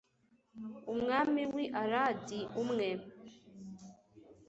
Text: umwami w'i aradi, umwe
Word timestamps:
umwami 0.93 1.41
w'i 1.53 1.65
aradi, 1.81 2.39
umwe 2.61 2.87